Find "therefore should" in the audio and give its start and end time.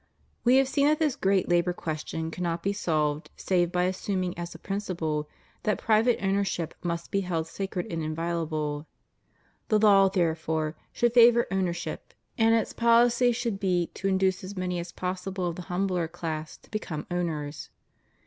10.09-11.13